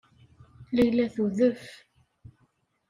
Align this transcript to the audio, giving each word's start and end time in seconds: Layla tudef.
Layla 0.75 1.05
tudef. 1.13 1.63